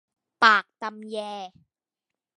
[0.43, 1.17] ปากตำแย